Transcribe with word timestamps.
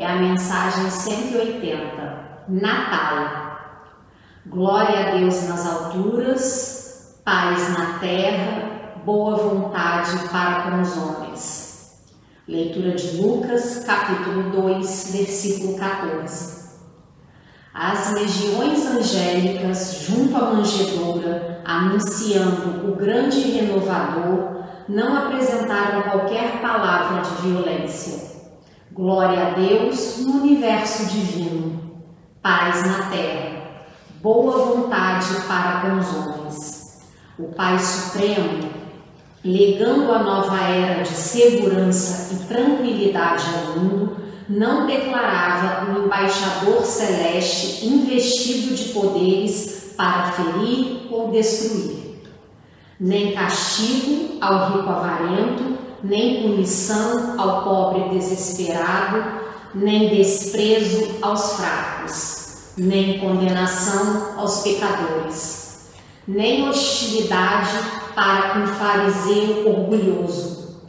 É 0.00 0.06
a 0.06 0.14
mensagem 0.14 0.88
180, 0.88 2.46
Natal. 2.48 3.58
Glória 4.46 4.98
a 4.98 5.10
Deus 5.10 5.46
nas 5.46 5.66
alturas, 5.66 7.20
paz 7.22 7.68
na 7.78 7.98
terra 7.98 8.70
boa 9.04 9.36
vontade 9.36 10.26
para 10.30 10.62
com 10.62 10.80
os 10.80 10.96
homens. 10.96 12.02
Leitura 12.48 12.92
de 12.92 13.20
Lucas, 13.20 13.84
capítulo 13.84 14.48
2, 14.62 15.12
versículo 15.12 15.76
14. 15.76 16.78
As 17.74 18.14
legiões 18.14 18.86
angélicas 18.86 20.06
junto 20.06 20.34
à 20.34 20.54
manjedoura, 20.54 21.60
anunciando 21.62 22.90
o 22.90 22.96
grande 22.96 23.38
renovador, 23.50 24.64
não 24.88 25.26
apresentaram 25.26 26.04
qualquer 26.04 26.62
palavra 26.62 27.20
de 27.20 27.42
violência. 27.42 28.29
Glória 28.92 29.46
a 29.46 29.50
Deus 29.50 30.18
no 30.18 30.42
universo 30.42 31.06
divino, 31.06 31.80
paz 32.42 32.84
na 32.84 33.08
terra, 33.08 33.62
boa 34.20 34.64
vontade 34.64 35.28
para 35.46 35.80
com 35.82 35.98
os 35.98 36.14
homens. 36.16 37.00
O 37.38 37.44
Pai 37.54 37.78
Supremo 37.78 38.68
legando 39.44 40.12
a 40.12 40.22
nova 40.22 40.60
era 40.60 41.02
de 41.02 41.14
segurança 41.14 42.34
e 42.34 42.38
tranquilidade 42.46 43.44
ao 43.54 43.78
mundo, 43.78 44.16
não 44.48 44.86
declarava 44.86 45.92
um 45.92 46.06
embaixador 46.06 46.84
celeste 46.84 47.86
investido 47.86 48.74
de 48.74 48.92
poderes 48.92 49.94
para 49.96 50.32
ferir 50.32 51.06
ou 51.10 51.30
destruir. 51.30 52.20
Nem 52.98 53.32
castigo 53.32 54.36
ao 54.40 54.72
rico 54.72 54.90
avarento, 54.90 55.78
nem 56.02 56.42
punição 56.42 57.38
ao 57.38 57.64
pobre 57.64 58.18
desesperado, 58.18 59.24
nem 59.74 60.08
desprezo 60.08 61.18
aos 61.22 61.52
fracos, 61.52 62.72
nem 62.76 63.18
condenação 63.18 64.38
aos 64.38 64.62
pecadores, 64.62 65.90
nem 66.26 66.68
hostilidade 66.68 67.78
para 68.14 68.50
com 68.50 68.64
o 68.64 68.66
fariseu 68.66 69.68
orgulhoso, 69.68 70.80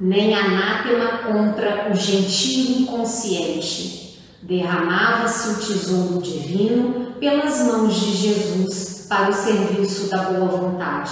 nem 0.00 0.34
anátema 0.34 1.18
contra 1.18 1.90
o 1.90 1.94
gentio 1.94 2.82
inconsciente. 2.82 4.00
Derramava-se 4.42 5.50
o 5.50 5.54
tesouro 5.56 6.22
divino 6.22 7.12
pelas 7.20 7.60
mãos 7.66 7.94
de 7.94 8.16
Jesus 8.16 9.06
para 9.08 9.28
o 9.28 9.34
serviço 9.34 10.08
da 10.08 10.22
boa 10.22 10.46
vontade. 10.46 11.10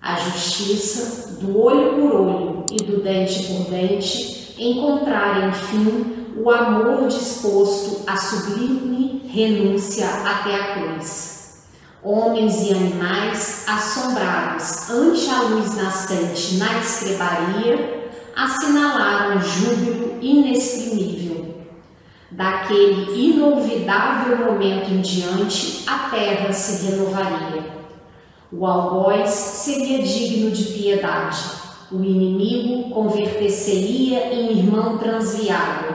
A 0.00 0.16
justiça, 0.16 1.38
do 1.40 1.60
olho 1.60 1.94
por 1.94 2.14
olho 2.14 2.66
e 2.72 2.76
do 2.82 3.02
dente 3.02 3.44
por 3.44 3.70
dente, 3.70 4.54
encontrar, 4.58 5.48
enfim, 5.48 6.26
o 6.36 6.50
amor 6.50 7.08
disposto 7.08 8.02
à 8.06 8.16
sublime 8.16 9.22
renúncia 9.32 10.06
até 10.24 10.54
a 10.54 10.74
cruz 10.74 11.40
Homens 12.02 12.62
e 12.62 12.70
animais, 12.72 13.64
assombrados 13.68 14.88
ante 14.88 15.28
a 15.28 15.42
luz 15.42 15.76
nascente 15.76 16.54
na 16.54 16.78
estrebaria, 16.78 18.10
assinalaram 18.34 19.38
júbilo 19.42 20.16
inexprimível. 20.22 21.56
Daquele 22.30 23.32
inolvidável 23.32 24.38
momento 24.38 24.90
em 24.90 25.02
diante, 25.02 25.84
a 25.86 26.08
terra 26.08 26.50
se 26.54 26.86
renovaria. 26.86 27.79
O 28.52 28.66
algoz 28.66 29.30
seria 29.30 30.02
digno 30.02 30.50
de 30.50 30.64
piedade, 30.64 31.38
o 31.92 32.02
inimigo 32.02 32.90
converter-se-ia 32.90 34.34
em 34.34 34.58
irmão 34.58 34.98
transviado, 34.98 35.94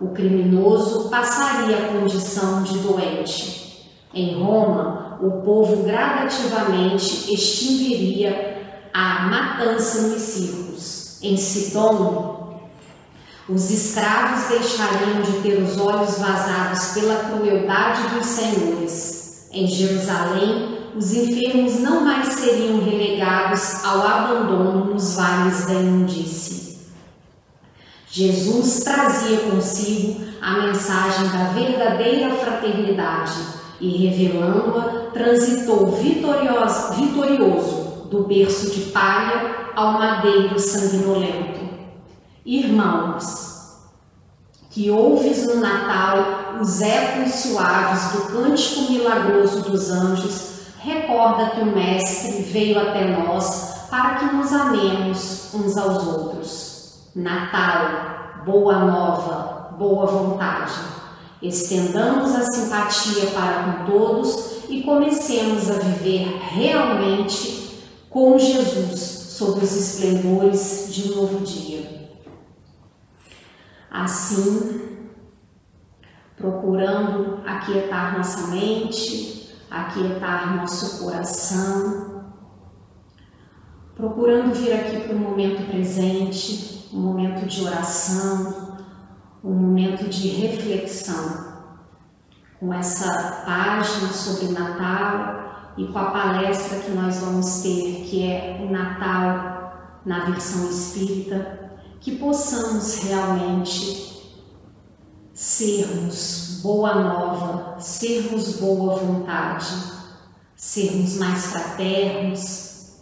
o 0.00 0.08
criminoso 0.08 1.10
passaria 1.10 1.76
a 1.76 1.88
condição 1.88 2.62
de 2.62 2.78
doente. 2.78 3.90
Em 4.14 4.42
Roma, 4.42 5.18
o 5.20 5.42
povo 5.42 5.82
gradativamente 5.82 7.34
extinguiria 7.34 8.88
a 8.94 9.26
matança 9.28 10.08
nos 10.08 10.22
circos. 10.22 11.22
Em 11.22 11.36
Sidom, 11.36 12.60
os 13.46 13.70
escravos 13.70 14.48
deixariam 14.48 15.20
de 15.20 15.32
ter 15.42 15.62
os 15.62 15.78
olhos 15.78 16.18
vazados 16.18 16.94
pela 16.94 17.16
crueldade 17.24 18.14
dos 18.14 18.24
senhores. 18.24 19.48
Em 19.52 19.66
Jerusalém, 19.66 20.79
os 20.96 21.12
enfermos 21.12 21.80
não 21.80 22.04
mais 22.04 22.28
seriam 22.28 22.80
relegados 22.80 23.84
ao 23.84 24.06
abandono 24.06 24.86
nos 24.86 25.14
vales 25.14 25.66
da 25.66 25.74
imundície. 25.74 26.78
Jesus 28.08 28.80
trazia 28.80 29.38
consigo 29.38 30.20
a 30.40 30.66
mensagem 30.66 31.28
da 31.28 31.44
verdadeira 31.52 32.34
fraternidade 32.34 33.38
e 33.80 34.06
revelando-a, 34.08 35.10
transitou 35.12 35.86
vitorioso, 35.92 36.94
vitorioso 36.94 38.08
do 38.10 38.24
berço 38.24 38.70
de 38.70 38.90
palha 38.90 39.70
ao 39.76 39.92
madeiro 39.92 40.58
sanguinolento. 40.58 41.60
Irmãos, 42.44 43.50
que 44.70 44.90
ouves 44.90 45.46
no 45.46 45.60
Natal 45.60 46.58
os 46.60 46.80
ecos 46.80 47.32
suaves 47.34 48.12
do 48.12 48.32
cântico 48.32 48.92
milagroso 48.92 49.62
dos 49.62 49.90
anjos, 49.90 50.59
recorda 50.82 51.50
que 51.50 51.60
o 51.60 51.66
Mestre 51.66 52.42
veio 52.42 52.80
até 52.80 53.06
nós 53.06 53.86
para 53.90 54.14
que 54.16 54.34
nos 54.34 54.52
amemos 54.52 55.54
uns 55.54 55.76
aos 55.76 56.06
outros. 56.06 57.10
Natal, 57.14 58.42
boa 58.46 58.78
nova, 58.78 59.76
boa 59.76 60.06
vontade. 60.06 60.72
Estendamos 61.42 62.34
a 62.34 62.42
simpatia 62.42 63.30
para 63.30 63.62
com 63.62 63.90
todos 63.90 64.64
e 64.68 64.82
comecemos 64.82 65.70
a 65.70 65.74
viver 65.74 66.38
realmente 66.52 67.84
com 68.08 68.38
Jesus 68.38 69.00
sob 69.00 69.62
os 69.62 69.76
esplendores 69.76 70.88
de 70.94 71.12
um 71.12 71.16
novo 71.16 71.44
dia. 71.44 72.08
Assim, 73.90 74.98
procurando 76.36 77.40
aquietar 77.44 78.16
nossa 78.16 78.48
mente, 78.48 79.39
aquietar 79.70 80.56
nosso 80.56 81.04
coração, 81.04 82.24
procurando 83.94 84.54
vir 84.54 84.72
aqui 84.72 85.00
para 85.00 85.14
o 85.14 85.18
momento 85.18 85.66
presente, 85.70 86.88
um 86.92 87.00
momento 87.00 87.46
de 87.46 87.64
oração, 87.64 88.78
um 89.44 89.52
momento 89.52 90.08
de 90.08 90.28
reflexão 90.28 91.50
com 92.58 92.74
essa 92.74 93.42
página 93.46 94.08
sobre 94.08 94.48
Natal 94.48 95.72
e 95.78 95.86
com 95.86 95.98
a 95.98 96.10
palestra 96.10 96.80
que 96.80 96.90
nós 96.90 97.20
vamos 97.20 97.62
ter, 97.62 98.04
que 98.04 98.24
é 98.24 98.60
o 98.60 98.70
Natal 98.70 100.00
na 100.04 100.26
versão 100.26 100.68
espírita, 100.68 101.70
que 102.00 102.16
possamos 102.16 103.02
realmente 103.04 104.19
sermos 105.40 106.60
boa 106.62 106.96
nova, 106.96 107.80
sermos 107.80 108.56
boa 108.56 108.96
vontade, 108.96 109.74
sermos 110.54 111.16
mais 111.16 111.46
fraternos, 111.46 112.98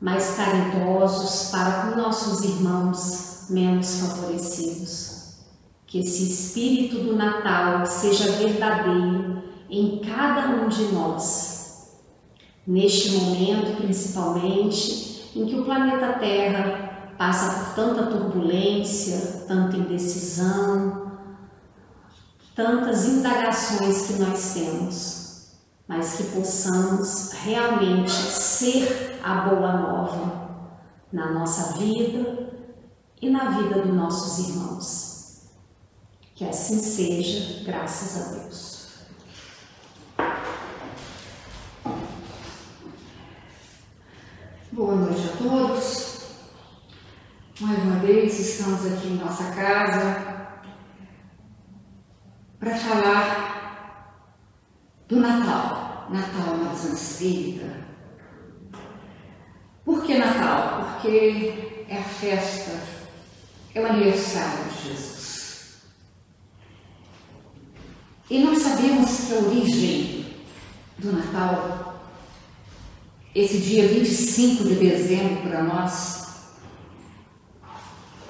mais 0.00 0.30
caridosos 0.34 1.50
para 1.50 1.82
com 1.82 2.00
nossos 2.00 2.42
irmãos 2.42 3.50
menos 3.50 4.00
favorecidos. 4.00 5.34
Que 5.86 5.98
esse 5.98 6.24
espírito 6.24 7.04
do 7.04 7.16
Natal 7.16 7.84
seja 7.84 8.32
verdadeiro 8.32 9.42
em 9.68 10.00
cada 10.00 10.56
um 10.56 10.68
de 10.68 10.84
nós. 10.84 11.98
Neste 12.66 13.10
momento, 13.10 13.76
principalmente, 13.76 15.30
em 15.36 15.44
que 15.44 15.54
o 15.54 15.66
planeta 15.66 16.14
Terra 16.14 17.12
passa 17.18 17.66
por 17.66 17.74
tanta 17.74 18.06
turbulência, 18.06 19.44
tanta 19.46 19.76
indecisão, 19.76 21.03
tantas 22.54 23.06
indagações 23.06 24.06
que 24.06 24.12
nós 24.14 24.54
temos, 24.54 25.48
mas 25.88 26.16
que 26.16 26.22
possamos 26.24 27.32
realmente 27.32 28.12
ser 28.12 29.20
a 29.22 29.48
boa 29.48 29.72
nova 29.72 30.44
na 31.12 31.32
nossa 31.32 31.76
vida 31.78 32.48
e 33.20 33.28
na 33.28 33.50
vida 33.50 33.82
dos 33.82 33.94
nossos 33.94 34.48
irmãos. 34.48 35.42
Que 36.34 36.44
assim 36.44 36.78
seja, 36.78 37.64
graças 37.64 38.22
a 38.22 38.32
Deus. 38.32 38.74
Boa 44.72 44.94
noite 44.96 45.30
a 45.32 45.36
todos. 45.36 46.14
vez 48.00 48.38
estamos 48.38 48.84
aqui 48.84 49.08
em 49.08 49.16
nossa 49.16 49.44
casa 49.52 50.33
para 52.64 52.76
falar 52.78 54.16
do 55.06 55.20
Natal. 55.20 56.08
Natal 56.10 56.56
na 56.56 56.70
visão 56.70 56.94
espírita. 56.94 57.84
Por 59.84 60.02
que 60.02 60.16
Natal? 60.16 60.98
Porque 61.00 61.84
é 61.88 61.98
a 61.98 62.02
festa, 62.02 62.72
é 63.74 63.80
o 63.80 63.86
aniversário 63.86 64.64
de 64.64 64.88
Jesus. 64.88 65.82
E 68.30 68.42
nós 68.42 68.62
sabemos 68.62 69.10
que 69.20 69.34
a 69.34 69.38
origem 69.38 70.26
do 70.98 71.12
Natal, 71.12 72.02
esse 73.34 73.58
dia 73.58 73.86
25 73.88 74.64
de 74.64 74.74
dezembro 74.76 75.48
para 75.48 75.62
nós, 75.62 76.46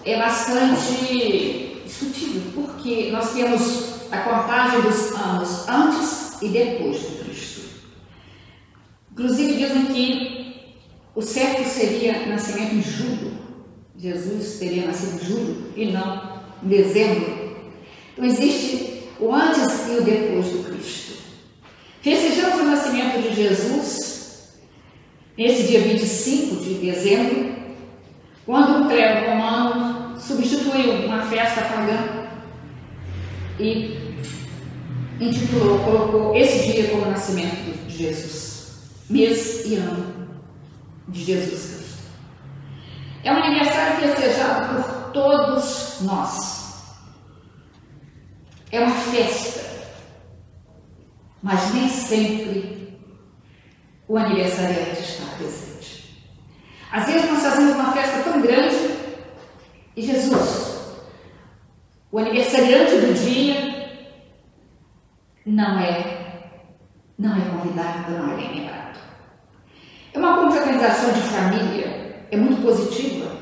é 0.04 0.19
bastante 0.19 1.82
discutível, 1.84 2.52
porque 2.52 3.12
nós 3.12 3.32
temos 3.32 3.94
a 4.10 4.18
contagem 4.18 4.80
dos 4.82 5.12
anos 5.12 5.68
antes 5.68 6.42
e 6.42 6.48
depois 6.48 7.00
de 7.00 7.24
Cristo. 7.24 7.60
Inclusive 9.12 9.56
dizem 9.56 9.86
que 9.86 10.54
o 11.14 11.22
certo 11.22 11.68
seria 11.68 12.26
nascimento 12.26 12.74
em 12.74 12.82
julho. 12.82 13.32
Jesus 13.96 14.58
teria 14.58 14.86
nascido 14.86 15.22
em 15.22 15.24
julho 15.24 15.72
e 15.76 15.92
não 15.92 16.42
em 16.62 16.68
dezembro. 16.68 17.56
Então 18.12 18.24
existe 18.24 19.04
o 19.20 19.32
antes 19.32 19.88
e 19.88 19.98
o 19.98 20.02
depois 20.02 20.46
do 20.46 20.64
Cristo. 20.64 21.14
Festejamos 22.02 22.60
o 22.60 22.64
nascimento 22.64 23.22
de 23.22 23.34
Jesus 23.34 24.58
nesse 25.38 25.64
dia 25.64 25.80
25 25.80 26.56
de 26.56 26.74
dezembro, 26.74 27.54
quando 28.44 28.84
o 28.84 28.88
clero 28.88 29.30
romano 29.30 30.20
substituiu 30.20 31.06
uma 31.06 31.22
festa 31.22 31.62
pagã 31.62 32.24
e 33.58 34.14
intitulou, 35.20 35.78
colocou 35.80 36.36
esse 36.36 36.72
dia 36.72 36.88
como 36.88 37.06
nascimento 37.06 37.86
de 37.86 37.96
Jesus, 37.96 38.78
mês 39.08 39.64
e 39.66 39.76
ano 39.76 40.14
de 41.08 41.24
Jesus 41.24 41.74
Cristo. 41.74 41.94
É 43.22 43.32
um 43.32 43.42
aniversário 43.42 44.00
festejado 44.00 44.82
por 44.82 45.12
todos 45.12 46.00
nós. 46.02 46.54
É 48.70 48.80
uma 48.80 48.94
festa, 48.94 49.64
mas 51.42 51.72
nem 51.72 51.88
sempre 51.88 52.98
o 54.08 54.18
aniversariante 54.18 55.00
está 55.00 55.24
presente. 55.36 56.20
Às 56.90 57.06
vezes 57.06 57.30
nós 57.30 57.42
fazemos 57.42 57.74
uma 57.74 57.92
festa 57.92 58.22
tão 58.24 58.40
grande 58.40 58.76
e 59.96 60.02
Jesus, 60.02 60.74
o 62.14 62.19
aniversariante 62.20 62.94
do 62.94 63.12
dia, 63.12 63.99
não 65.44 65.81
é, 65.81 66.52
não 67.19 67.37
é 67.37 67.40
convidado, 67.40 68.12
não 68.12 68.31
é 68.31 68.37
lembrado. 68.37 69.00
É 70.12 70.19
uma 70.20 70.38
confraternização 70.38 71.12
de 71.12 71.20
família, 71.22 72.25
é 72.31 72.37
muito 72.37 72.62
positiva. 72.62 73.32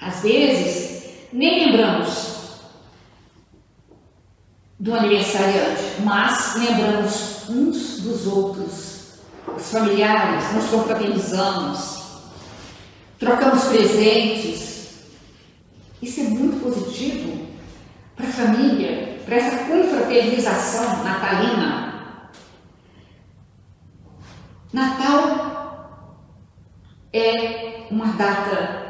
Às 0.00 0.22
vezes, 0.22 1.28
nem 1.32 1.66
lembramos 1.66 2.62
do 4.80 4.92
aniversariante, 4.92 6.02
mas 6.02 6.56
lembramos 6.56 7.48
uns 7.48 8.00
dos 8.00 8.26
outros, 8.26 9.20
os 9.56 9.70
familiares, 9.70 10.52
nos 10.52 10.66
confraternizamos, 10.66 12.02
trocamos 13.20 13.66
presentes. 13.66 14.88
Isso 16.02 16.18
é 16.18 16.24
muito 16.24 16.60
positivo 16.60 17.47
para 18.18 18.28
a 18.28 18.32
família, 18.32 19.20
para 19.24 19.36
essa 19.36 19.64
confraternização 19.64 21.04
natalina. 21.04 22.10
Natal 24.72 26.08
é 27.12 27.86
uma 27.90 28.08
data 28.08 28.86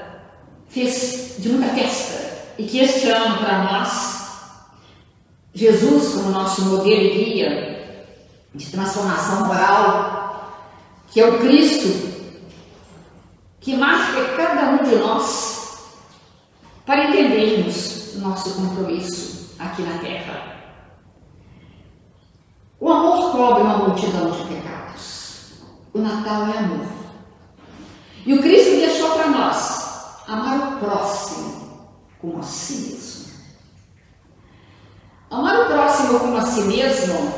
de 0.75 1.48
muita 1.48 1.69
festa 1.75 2.54
e 2.58 2.64
que 2.64 2.80
este 2.80 3.08
ano 3.08 3.38
para 3.38 3.64
nós, 3.64 4.19
Jesus 5.54 6.14
como 6.14 6.30
nosso 6.30 6.62
modelo 6.62 7.02
e 7.02 7.25
guia 7.25 8.04
de 8.54 8.66
transformação 8.66 9.46
moral, 9.46 10.72
que 11.10 11.20
é 11.20 11.28
o 11.28 11.38
Cristo 11.38 12.08
que 13.60 13.76
marca 13.76 14.36
cada 14.36 14.70
um 14.70 14.84
de 14.84 14.96
nós 14.96 15.78
para 16.86 17.08
entendermos 17.10 17.98
nosso 18.20 18.55
compromisso 18.55 19.55
aqui 19.59 19.82
na 19.82 19.99
Terra. 19.99 20.56
O 22.81 22.88
amor 22.88 23.32
cobre 23.32 23.62
uma 23.62 23.79
multidão 23.79 24.31
de 24.31 24.44
pecados. 24.44 25.53
O 25.93 25.99
Natal 25.99 26.47
é 26.49 26.59
amor. 26.59 26.87
E 28.25 28.35
o 28.35 28.43
Cristo 28.43 28.76
deixou 28.76 29.11
para 29.12 29.29
nós 29.29 30.23
amar 30.26 30.75
o 30.75 30.79
próximo 30.79 31.88
como 32.20 32.38
a 32.38 32.43
si 32.43 32.91
mesmo. 32.91 33.29
Amar 35.31 35.61
o 35.61 35.67
próximo 35.67 36.21
como 36.21 36.37
a 36.37 36.43
si 36.43 36.62
mesmo, 36.62 37.35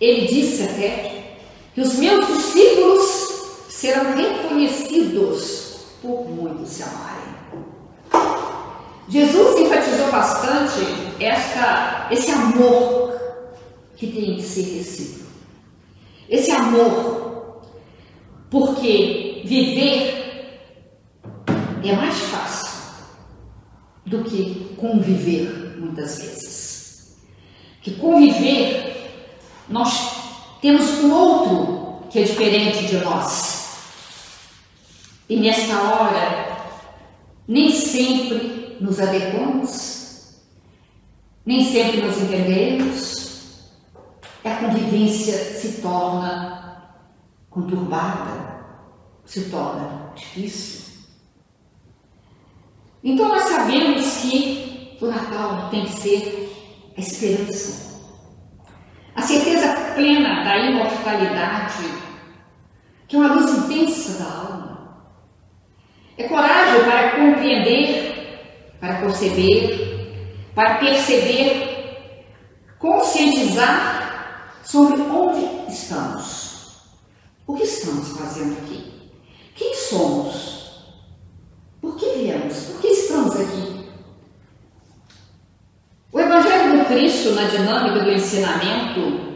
ele 0.00 0.26
disse 0.26 0.64
até 0.64 1.38
que 1.74 1.80
os 1.80 1.94
meus 1.94 2.26
discípulos 2.26 3.28
serão 3.68 4.16
reconhecidos 4.16 5.58
por 6.02 6.28
muitos 6.28 6.68
se 6.68 6.82
amarem. 6.82 7.27
Jesus 9.08 9.60
enfatizou 9.60 10.10
bastante 10.10 10.80
esse 12.10 12.30
amor 12.30 13.18
que 13.96 14.06
tem 14.06 14.36
que 14.36 14.42
ser 14.42 14.62
recíproco. 14.62 15.30
Esse 16.28 16.50
amor, 16.50 17.62
porque 18.50 19.42
viver 19.46 20.18
é 21.82 21.92
mais 21.92 22.18
fácil 22.18 22.68
do 24.04 24.24
que 24.24 24.74
conviver 24.76 25.78
muitas 25.78 26.18
vezes. 26.18 27.16
Que 27.80 27.94
conviver, 27.94 29.10
nós 29.68 30.18
temos 30.60 30.86
um 31.02 31.12
outro 31.12 32.08
que 32.10 32.18
é 32.18 32.22
diferente 32.22 32.86
de 32.86 32.96
nós. 32.98 33.68
E 35.28 35.36
nesta 35.36 35.80
hora, 35.80 36.58
nem 37.46 37.72
sempre 37.72 38.57
nos 38.80 39.00
adequamos, 39.00 40.38
nem 41.44 41.64
sempre 41.64 42.02
nos 42.02 42.16
entendemos, 42.18 43.70
a 44.44 44.54
convivência 44.56 45.34
se 45.34 45.80
torna 45.80 46.92
conturbada, 47.50 48.64
se 49.24 49.50
torna 49.50 50.12
difícil. 50.14 50.88
Então 53.02 53.28
nós 53.28 53.44
sabemos 53.44 54.18
que 54.18 54.96
o 55.00 55.06
Natal 55.06 55.70
tem 55.70 55.84
que 55.84 55.92
ser 55.92 56.92
a 56.96 57.00
esperança, 57.00 58.00
a 59.14 59.22
certeza 59.22 59.92
plena 59.94 60.44
da 60.44 60.58
imortalidade, 60.58 61.84
que 63.06 63.16
é 63.16 63.18
uma 63.18 63.34
luz 63.34 63.50
intensa 63.50 64.22
da 64.22 64.30
alma. 64.30 64.78
É 66.16 66.24
coragem 66.24 66.84
para 66.84 67.10
compreender, 67.12 68.17
para 68.80 69.00
conceber, 69.00 70.50
para 70.54 70.78
perceber, 70.78 72.24
conscientizar 72.78 74.52
sobre 74.64 75.00
onde 75.02 75.72
estamos. 75.72 76.48
O 77.46 77.54
que 77.54 77.64
estamos 77.64 78.08
fazendo 78.16 78.58
aqui? 78.58 79.10
Quem 79.54 79.74
somos? 79.74 80.84
Por 81.80 81.96
que 81.96 82.06
viemos? 82.10 82.54
Por 82.54 82.80
que 82.80 82.88
estamos 82.88 83.34
aqui? 83.34 83.88
O 86.12 86.20
Evangelho 86.20 86.78
do 86.78 86.84
Cristo, 86.86 87.32
na 87.32 87.44
dinâmica 87.44 88.04
do 88.04 88.10
ensinamento, 88.10 89.28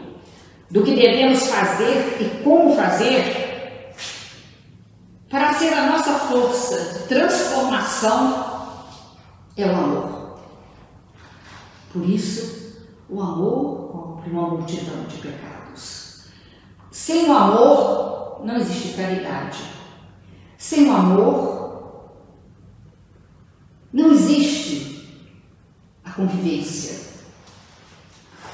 do 0.69 0.83
que 0.83 0.95
devemos 0.95 1.47
fazer 1.47 2.17
e 2.19 2.43
como 2.43 2.75
fazer, 2.75 3.93
para 5.29 5.53
ser 5.53 5.73
a 5.73 5.87
nossa 5.87 6.13
força 6.19 6.99
de 6.99 7.07
transformação 7.07 8.52
é 9.57 9.65
o 9.65 9.75
amor. 9.75 10.39
Por 11.91 12.09
isso, 12.09 12.83
o 13.09 13.21
amor 13.21 13.91
cobre 13.91 14.31
uma 14.31 14.47
multidão 14.49 15.03
de 15.05 15.17
pecados. 15.17 16.25
Sem 16.91 17.29
o 17.29 17.33
amor, 17.33 18.41
não 18.43 18.57
existe 18.57 18.95
caridade. 18.95 19.59
Sem 20.57 20.89
o 20.89 20.93
amor, 20.93 22.11
não 23.91 24.11
existe 24.11 25.27
a 26.03 26.11
convivência. 26.11 27.11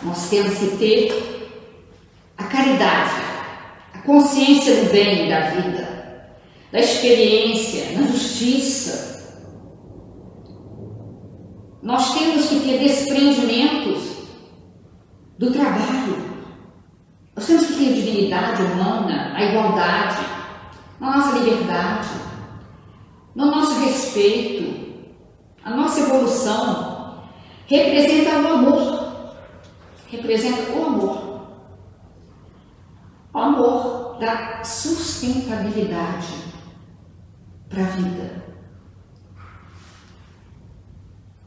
Nós 0.04 0.30
temos 0.30 0.58
que 0.58 0.78
ter 0.78 1.50
a 2.38 2.44
caridade, 2.46 3.22
a 3.94 4.00
consciência 4.00 4.84
do 4.84 4.92
bem 4.92 5.30
da 5.30 5.50
vida 5.52 6.00
da 6.72 6.80
experiência, 6.80 8.00
na 8.00 8.08
justiça. 8.08 9.19
Nós 11.82 12.14
temos 12.14 12.48
que 12.48 12.60
ter 12.60 12.80
desprendimentos 12.80 14.28
do 15.38 15.52
trabalho. 15.52 16.30
Nós 17.36 17.48
temos 17.48 17.68
que 17.68 17.74
ter 17.74 17.94
dignidade 17.94 18.62
humana, 18.62 19.34
a 19.34 19.44
igualdade, 19.44 20.18
na 21.00 21.18
nossa 21.18 21.40
liberdade, 21.40 22.10
no 23.34 23.46
nosso 23.46 23.80
respeito, 23.80 25.08
a 25.64 25.70
nossa 25.70 26.02
evolução. 26.02 27.24
Representa 27.66 28.40
o 28.40 28.48
amor. 28.48 29.36
Representa 30.08 30.72
o 30.74 30.86
amor. 30.86 31.48
O 33.34 33.38
amor 33.38 34.18
da 34.20 34.62
sustentabilidade 34.64 36.34
para 37.70 37.84
a 37.84 37.86
vida. 37.86 38.44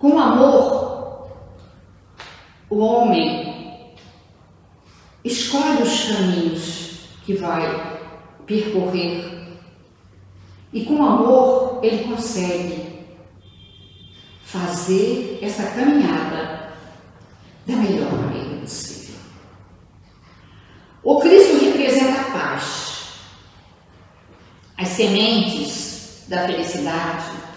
Com 0.03 0.19
amor, 0.19 1.31
o 2.69 2.79
homem 2.79 3.95
escolhe 5.25 5.81
os 5.81 6.09
caminhos 6.09 7.07
que 7.25 7.35
vai 7.35 8.01
percorrer 8.45 9.55
e 10.73 10.85
com 10.85 11.01
amor 11.05 11.79
ele 11.85 12.03
consegue 12.03 13.05
fazer 14.43 15.39
essa 15.41 15.71
caminhada 15.71 16.73
da 17.65 17.77
melhor 17.77 18.13
maneira 18.13 18.57
possível. 18.57 19.21
O 21.05 21.21
Cristo 21.21 21.65
representa 21.65 22.23
a 22.23 22.25
paz, 22.33 23.05
as 24.77 24.89
sementes 24.89 26.25
da 26.27 26.45
felicidade, 26.45 27.52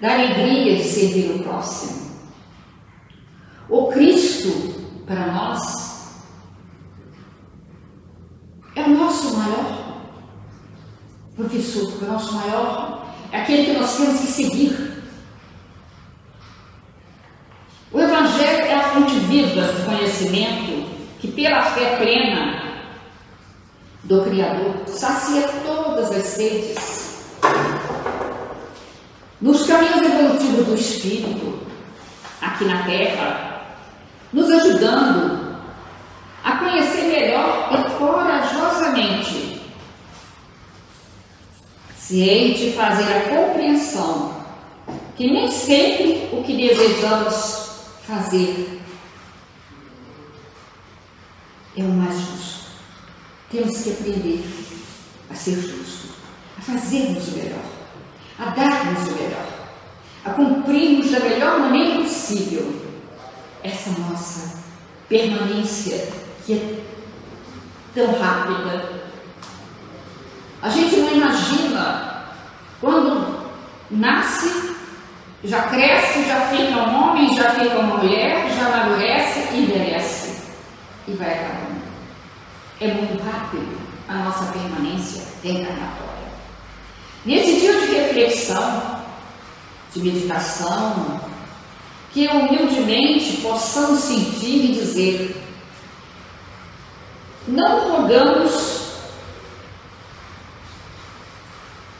da 0.00 0.12
alegria 0.12 0.76
de 0.76 0.84
servir 0.84 1.30
o 1.30 1.42
próximo. 1.42 2.06
O 3.68 3.88
Cristo, 3.88 5.02
para 5.06 5.26
nós, 5.26 6.22
é 8.74 8.82
o 8.82 8.90
nosso 8.90 9.36
maior 9.36 9.86
professor, 11.34 12.02
o 12.02 12.06
nosso 12.06 12.34
maior, 12.34 13.06
é 13.30 13.40
aquele 13.40 13.66
que 13.66 13.78
nós 13.78 13.96
temos 13.96 14.20
que 14.20 14.26
seguir. 14.26 15.02
O 17.92 18.00
Evangelho 18.00 18.64
é 18.64 18.74
a 18.74 18.90
fonte 18.90 19.14
viva 19.20 19.62
do 19.62 19.84
conhecimento 19.84 20.86
que, 21.20 21.28
pela 21.28 21.62
fé 21.62 21.96
plena 21.96 22.84
do 24.04 24.22
Criador, 24.22 24.82
sacia 24.86 25.48
todas 25.64 26.10
as 26.10 26.24
sedes 26.24 27.05
nos 29.40 29.66
caminhos 29.66 30.02
evolutivos 30.02 30.66
do 30.66 30.74
espírito, 30.74 31.60
aqui 32.40 32.64
na 32.64 32.84
Terra, 32.84 33.62
nos 34.32 34.50
ajudando 34.50 35.56
a 36.42 36.56
conhecer 36.56 37.02
melhor 37.02 37.70
e 37.72 37.98
corajosamente, 37.98 39.60
ciente 41.98 42.72
fazer 42.72 43.12
a 43.12 43.20
compreensão 43.28 44.36
que 45.16 45.30
nem 45.30 45.50
sempre 45.50 46.28
o 46.32 46.42
que 46.42 46.56
desejamos 46.56 47.66
fazer 48.06 48.80
é 51.76 51.82
o 51.82 51.88
mais 51.88 52.18
justo. 52.18 52.66
Temos 53.50 53.82
que 53.82 53.90
aprender 53.90 54.44
a 55.30 55.34
ser 55.34 55.56
justo, 55.56 56.14
a 56.58 56.60
fazermos 56.62 57.28
o 57.28 57.38
melhor 57.38 57.75
a 58.38 58.44
dar-nos 58.46 59.08
o 59.08 59.12
melhor, 59.12 59.46
a 60.24 60.30
cumprirmos 60.30 61.10
da 61.10 61.20
melhor 61.20 61.60
maneira 61.60 62.02
possível 62.02 62.82
essa 63.62 63.90
nossa 64.00 64.58
permanência 65.08 66.08
que 66.44 66.54
é 66.54 66.84
tão 67.94 68.12
rápida. 68.20 69.06
A 70.62 70.68
gente 70.68 70.96
não 70.96 71.12
imagina 71.12 72.26
quando 72.80 73.46
nasce, 73.90 74.74
já 75.44 75.62
cresce, 75.62 76.24
já 76.24 76.40
fica 76.48 76.78
um 76.78 77.10
homem, 77.10 77.34
já 77.34 77.50
fica 77.50 77.78
uma 77.78 77.96
mulher, 77.96 78.50
já 78.52 78.66
amadurece 78.66 79.54
e 79.54 79.62
envelhece 79.62 80.42
e 81.08 81.12
vai 81.12 81.32
acabando. 81.32 81.86
É 82.80 82.88
muito 82.88 83.22
rápido 83.22 83.78
a 84.08 84.14
nossa 84.14 84.52
permanência 84.52 85.22
reencarnatória. 85.42 86.15
Nesse 87.26 87.58
dia 87.58 87.72
de 87.80 87.86
reflexão, 87.86 89.00
de 89.92 90.00
meditação, 90.00 91.20
que 92.12 92.28
humildemente 92.28 93.38
possamos 93.38 93.98
sentir 93.98 94.66
e 94.66 94.72
dizer: 94.74 95.36
não 97.48 97.90
rogamos, 97.90 98.92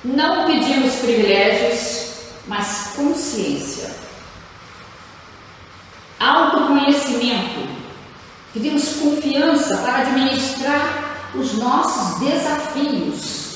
não 0.05 0.47
pedimos 0.47 0.95
privilégios, 0.95 2.21
mas 2.47 2.93
consciência, 2.95 3.97
autoconhecimento, 6.21 7.69
pedimos 8.55 8.91
confiança 9.01 9.77
para 9.79 10.03
administrar 10.03 11.33
os 11.35 11.55
nossos 11.55 12.21
desafios 12.21 13.56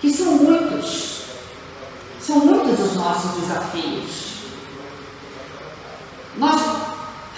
que 0.00 0.10
são 0.10 0.32
muitos, 0.32 1.24
são 2.18 2.38
muitos 2.40 2.80
os 2.80 2.94
nossos 2.94 3.42
desafios. 3.42 4.30
Nós 6.38 6.60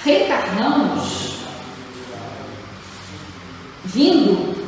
reencarnamos 0.04 1.32
vindo 3.84 4.62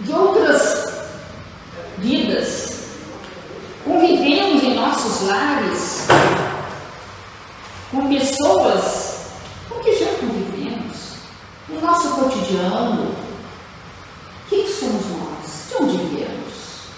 de 0.00 0.12
outras 0.12 0.92
vidas, 1.98 2.88
convivemos 3.84 4.62
em 4.64 4.74
nossos 4.74 5.28
lares 5.28 6.06
com 7.92 8.08
pessoas 8.08 9.18
com 9.68 9.78
que 9.80 9.96
já 9.98 10.12
convivemos, 10.14 11.14
no 11.68 11.80
nosso 11.80 12.10
cotidiano. 12.10 13.14
Quem 14.48 14.66
somos 14.66 15.06
nós? 15.06 15.28
onde 15.80 15.96
viemos. 15.96 16.88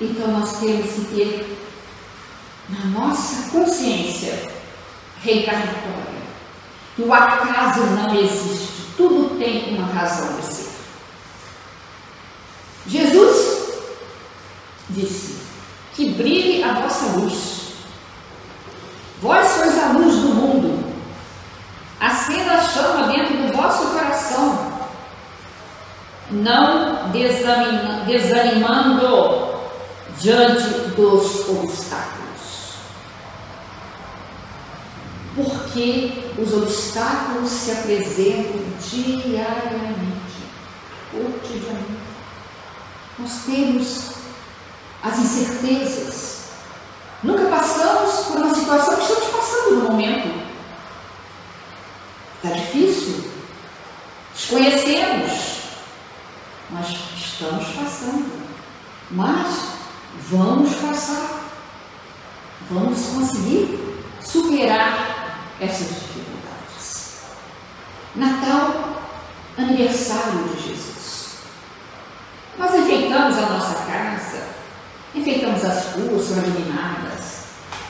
Então 0.00 0.28
nós 0.28 0.58
temos 0.58 0.92
que 0.92 1.04
ter 1.14 1.58
na 2.68 2.84
nossa 2.86 3.50
consciência 3.50 4.52
reencarnatória 5.22 6.16
que 6.94 7.02
o 7.02 7.12
acaso 7.12 7.80
não 7.86 8.14
existe, 8.18 8.92
tudo 8.96 9.38
tem 9.38 9.76
uma 9.76 9.86
razão 9.86 10.36
de 10.36 10.46
ser. 10.46 10.70
Jesus 12.86 13.82
disse 14.90 15.36
que 15.94 16.10
brilhe 16.10 16.62
a 16.62 16.74
vossa 16.74 17.18
luz. 17.18 17.72
Vós 19.20 19.46
sois 19.46 19.78
a 19.82 19.92
luz 19.92 20.14
do 20.16 20.28
mundo. 20.28 20.86
Acenda 22.00 22.52
a 22.52 22.62
chama 22.62 23.08
dentro 23.08 23.36
do 23.36 23.52
vosso 23.56 23.88
coração 23.88 24.76
não 26.30 27.10
desanimando 28.06 29.55
diante 30.18 30.90
dos 30.96 31.48
obstáculos. 31.48 32.26
Porque 35.34 36.32
os 36.38 36.52
obstáculos 36.54 37.50
se 37.50 37.72
apresentam 37.72 38.62
diariamente, 38.80 40.42
cotidianamente. 41.10 42.06
Nós 43.18 43.32
temos 43.44 44.10
as 45.02 45.18
incertezas. 45.18 46.36
Nunca 47.22 47.44
passamos 47.46 48.26
por 48.26 48.36
uma 48.38 48.54
situação 48.54 48.96
que 48.96 49.02
estamos 49.02 49.28
passando 49.28 49.76
no 49.76 49.90
momento. 49.90 50.46
Está 52.42 52.56
difícil. 52.56 53.30
Desconhecemos 54.34 55.56
nós 56.70 56.88
estamos 57.16 57.64
passando, 57.68 58.42
mas 59.12 59.65
vamos 60.30 60.74
passar, 60.76 61.40
vamos 62.70 62.98
conseguir 63.06 63.78
superar 64.20 65.38
essas 65.60 65.88
dificuldades. 65.88 67.20
Natal, 68.16 69.02
aniversário 69.56 70.48
de 70.48 70.68
Jesus. 70.68 71.36
Nós 72.58 72.74
enfeitamos 72.74 73.38
a 73.38 73.42
nossa 73.42 73.74
casa, 73.84 74.48
enfeitamos 75.14 75.64
as 75.64 75.92
ruas, 75.92 76.30
iluminadas, 76.30 77.44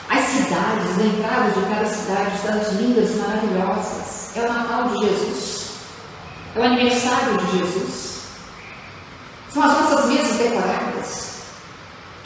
as 0.09 0.23
cidades, 0.25 0.99
a 0.99 1.05
entrada 1.05 1.51
de 1.51 1.61
cada 1.69 1.85
cidade, 1.85 2.37
cidades 2.39 2.73
lindas 2.73 3.11
e 3.11 3.13
maravilhosas. 3.15 4.35
É 4.35 4.41
o 4.41 4.53
Natal 4.53 4.89
de 4.89 5.07
Jesus, 5.07 5.71
é 6.55 6.59
o 6.59 6.63
aniversário 6.63 7.37
de 7.37 7.57
Jesus. 7.57 8.17
São 9.51 9.63
as 9.63 9.81
nossas 9.81 10.05
mesas 10.05 10.37
decoradas. 10.37 11.26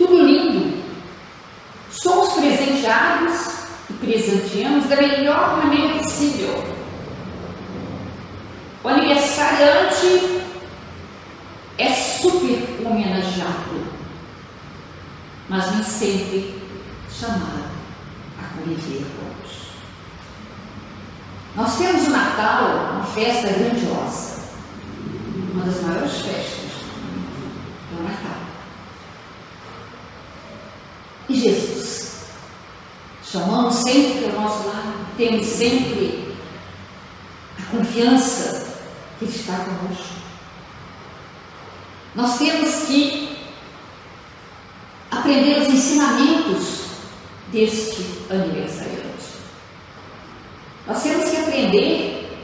Tudo 0.02 0.26
lindo. 0.26 0.82
Somos 1.92 2.34
presentes 2.34 2.72
homenageados 2.82 3.52
e 3.88 3.94
presenteamos 3.94 4.88
da 4.88 4.96
melhor 4.96 5.58
maneira 5.58 6.00
possível. 6.00 6.64
O 8.84 8.88
aniversariante 8.88 10.42
é 11.78 11.94
super 11.94 12.80
homenageado, 12.84 13.86
mas 15.48 15.72
nem 15.72 15.84
sempre 15.84 16.60
chamado 17.08 17.70
a 18.40 18.58
conviver 18.58 19.06
todos. 19.06 19.62
Nós 21.56 21.78
temos 21.78 22.08
o 22.08 22.10
Natal, 22.10 22.96
uma 22.96 23.06
festa 23.06 23.50
grandiosa, 23.50 24.42
uma 25.54 25.64
das 25.64 25.80
maiores 25.84 26.22
festas 26.22 26.72
do 27.92 28.04
Natal. 28.04 28.42
E 31.32 31.40
Jesus, 31.40 32.26
chamamos 33.24 33.76
sempre 33.76 34.26
ao 34.26 34.31
nosso 34.42 34.68
lado, 34.68 35.06
temos 35.18 35.46
sempre 35.46 36.36
a 37.60 37.66
confiança 37.72 38.76
que 39.18 39.26
Ele 39.26 39.36
está 39.36 39.58
conosco. 39.58 40.16
Nós 42.16 42.38
temos 42.38 42.88
que 42.88 43.38
aprender 45.10 45.62
os 45.62 45.68
ensinamentos 45.68 46.82
deste 47.52 48.06
aniversariante. 48.30 49.12
Nós 50.88 51.04
temos 51.04 51.30
que 51.30 51.38
aprender, 51.38 52.38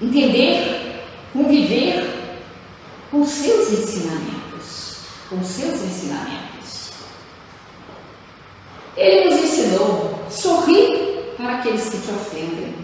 entender, 0.00 1.06
conviver 1.32 2.40
com 3.10 3.24
seus 3.24 3.72
ensinamentos, 3.72 4.98
com 5.30 5.42
seus 5.42 5.82
ensinamentos. 5.82 6.90
Ele 8.96 9.30
nos 9.30 9.42
ensinou 9.42 10.18
sorrir 10.30 11.34
para 11.36 11.57
aqueles 11.68 11.88
que 11.90 11.98
te 11.98 12.10
ofendem. 12.10 12.74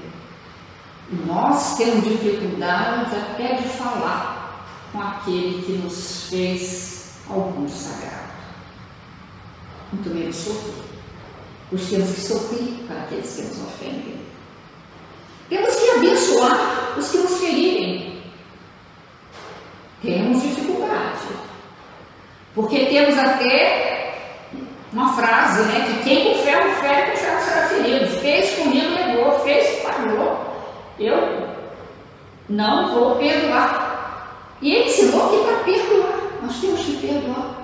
Nós 1.26 1.76
temos 1.76 2.04
dificuldade 2.04 3.14
até 3.16 3.54
de 3.54 3.68
falar 3.68 4.66
com 4.92 5.00
aquele 5.00 5.62
que 5.62 5.72
nos 5.72 6.28
fez 6.28 7.14
algum 7.28 7.64
desagrado. 7.64 8.32
Muito 9.92 10.10
menos 10.10 10.36
sorrir. 10.36 10.84
Pois 11.70 11.88
temos 11.88 12.10
que 12.10 12.20
sorrir 12.20 12.84
para 12.86 13.02
aqueles 13.02 13.34
que 13.34 13.42
nos 13.42 13.58
ofendem. 13.62 14.24
Temos 15.48 15.74
que 15.74 15.90
abençoar 15.90 16.98
os 16.98 17.10
que 17.10 17.18
nos 17.18 17.38
ferirem. 17.38 18.22
Temos 20.02 20.42
dificuldade. 20.42 21.26
Porque 22.54 22.86
temos 22.86 23.18
até 23.18 23.83
uma 24.94 25.12
frase, 25.12 25.62
né? 25.62 25.86
Que 25.86 26.04
quem 26.04 26.24
com 26.24 26.42
ferro 26.42 26.70
fere, 26.76 27.10
com 27.10 27.16
ferro 27.16 27.40
será 27.40 27.68
ferido. 27.68 28.20
Fez 28.20 28.54
comigo, 28.58 28.94
levou. 28.94 29.40
Fez, 29.40 29.82
pagou. 29.82 30.38
Eu 30.98 31.48
não 32.48 32.94
vou 32.94 33.16
perdoar. 33.16 34.56
E 34.62 34.72
ele 34.72 34.88
ensinou 34.88 35.28
que 35.30 35.44
para 35.44 35.64
perdoar, 35.64 36.20
nós 36.42 36.60
temos 36.60 36.80
que 36.80 36.96
perdoar. 36.98 37.60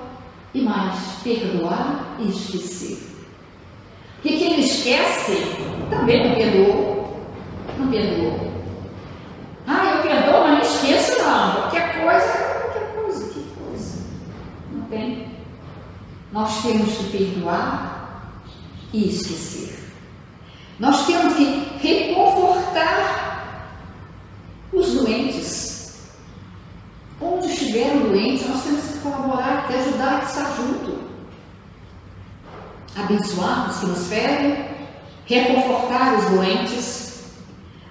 E 0.52 0.60
mais, 0.62 0.96
perdoar 1.22 2.16
e 2.18 2.28
esquecer. 2.28 2.98
Porque 4.20 4.36
quem 4.36 4.60
esquece 4.60 5.46
também 5.88 6.28
não 6.28 6.34
perdoou. 6.34 7.20
Não 7.78 7.88
perdoou. 7.88 8.50
Ah, 9.66 9.94
eu 9.94 10.02
perdoo, 10.02 10.40
mas 10.40 10.52
não 10.52 10.60
esqueço 10.62 11.22
não. 11.22 11.52
Qualquer 11.52 12.02
coisa, 12.02 12.32
qualquer 12.60 12.94
coisa, 12.94 13.32
que 13.32 13.44
coisa. 13.56 14.02
Não 14.72 14.82
tem. 14.88 15.19
Nós 16.32 16.62
temos 16.62 16.96
que 16.96 17.04
perdoar 17.16 18.32
e 18.92 19.08
esquecer. 19.08 19.78
Nós 20.78 21.06
temos 21.06 21.34
que 21.34 21.78
reconfortar 21.80 23.68
os 24.72 24.94
doentes. 24.94 26.10
Onde 27.20 27.48
estiveram 27.48 28.00
doentes, 28.00 28.48
nós 28.48 28.62
temos 28.62 28.84
que 28.84 28.98
colaborar 28.98 29.70
e 29.70 29.74
ajudar 29.74 30.20
a 30.20 30.24
estar 30.24 30.56
junto 30.56 31.10
abençoar 32.96 33.70
os 33.70 33.78
que 33.78 33.86
nos 33.86 34.06
ferem, 34.08 34.68
reconfortar 35.26 36.14
os 36.18 36.24
doentes, 36.26 37.24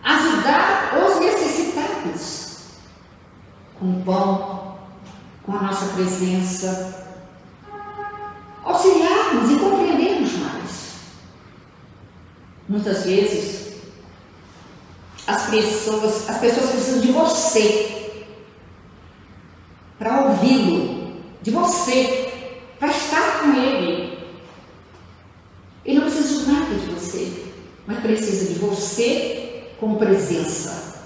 ajudar 0.03 0.93
os 1.05 1.19
necessitados 1.19 2.57
com 3.79 4.01
pão, 4.01 4.77
com 5.43 5.55
a 5.55 5.63
nossa 5.63 5.85
presença, 5.93 7.07
auxiliarmos 8.63 9.51
e 9.51 9.59
compreendermos 9.59 10.33
mais. 10.37 10.99
Muitas 12.79 13.03
vezes 13.03 13.73
as 15.27 15.49
pessoas, 15.49 16.29
as 16.29 16.37
pessoas 16.37 16.71
precisam 16.71 17.01
de 17.01 17.11
você 17.11 18.21
para 19.97 20.29
ouvi-lo, 20.29 21.21
de 21.41 21.51
você 21.51 22.31
para 22.79 22.87
estar 22.87 23.41
com 23.41 23.53
ele, 23.53 24.17
ele 25.83 25.99
não 25.99 26.09
precisa 26.09 26.39
de 26.39 26.51
nada 26.53 26.73
de 26.73 26.85
você, 26.85 27.51
mas 27.85 27.99
precisa 27.99 28.53
de 28.53 28.59
você 28.59 29.67
com 29.77 29.95
presença. 29.95 31.03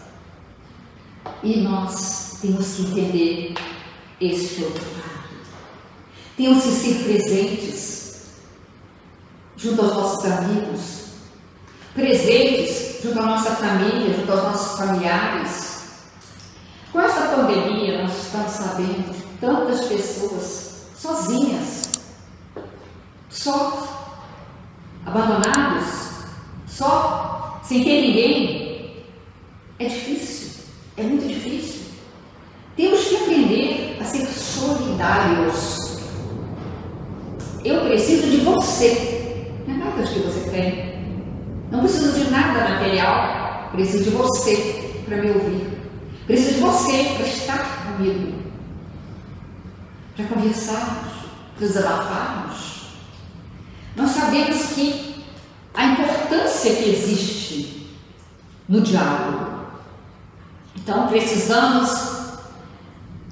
E 1.41 1.57
nós 1.57 2.37
temos 2.39 2.75
que 2.75 2.81
entender 2.83 3.55
este 4.21 4.63
outro 4.63 4.85
lado. 4.95 5.23
Temos 6.37 6.63
que 6.63 6.69
ser 6.69 7.03
presentes 7.03 8.25
junto 9.57 9.81
aos 9.81 9.93
nossos 9.95 10.31
amigos, 10.31 11.02
presentes 11.93 13.01
junto 13.03 13.19
à 13.19 13.23
nossa 13.23 13.51
família, 13.51 14.13
junto 14.13 14.31
aos 14.31 14.43
nossos 14.43 14.79
familiares. 14.79 15.83
Com 16.91 17.01
essa 17.01 17.35
pandemia, 17.35 18.03
nós 18.03 18.25
estamos 18.25 18.51
sabendo 18.51 19.13
de 19.13 19.21
tantas 19.39 19.85
pessoas 19.85 20.87
sozinhas, 20.95 21.91
só 23.29 24.13
abandonados, 25.05 25.85
só, 26.67 27.59
sem 27.63 27.83
ter 27.83 28.01
ninguém, 28.01 29.05
é 29.79 29.85
difícil, 29.85 30.63
é 30.97 31.03
muito 31.03 31.27
difícil. 31.27 31.81
Temos 32.75 33.03
que 33.03 33.15
aprender 33.17 33.97
a 33.99 34.03
ser 34.03 34.25
solidários. 34.25 35.99
Eu 37.63 37.81
preciso 37.81 38.29
de 38.29 38.37
você, 38.37 39.51
não 39.67 39.75
é 39.75 39.77
nada 39.77 40.03
que 40.03 40.19
você 40.19 40.49
tem. 40.49 40.92
Não 41.73 41.79
preciso 41.79 42.11
de 42.11 42.29
nada 42.29 42.69
material, 42.69 43.69
preciso 43.71 44.03
de 44.03 44.09
você 44.11 45.01
para 45.05 45.17
me 45.17 45.31
ouvir. 45.31 45.73
Preciso 46.27 46.53
de 46.53 46.59
você 46.59 47.15
para 47.17 47.25
estar 47.25 47.97
comigo, 47.97 48.43
para 50.15 50.25
conversarmos, 50.27 51.13
para 51.57 51.67
desabafarmos. 51.67 52.89
Nós 53.95 54.11
sabemos 54.11 54.67
que 54.67 55.25
a 55.73 55.85
importância 55.85 56.75
que 56.75 56.89
existe 56.91 57.97
no 58.69 58.81
diálogo. 58.81 59.63
Então, 60.75 61.07
precisamos, 61.07 62.37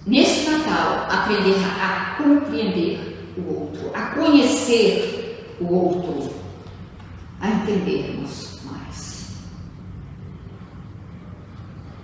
neste 0.08 0.50
Natal, 0.50 1.06
aprender 1.12 1.58
a 1.80 2.16
compreender 2.18 3.34
o 3.38 3.54
outro, 3.54 3.92
a 3.94 4.08
conhecer 4.08 5.56
o 5.60 5.72
outro, 5.72 6.41
a 7.42 7.50
entendermos 7.50 8.60
mais. 8.64 9.30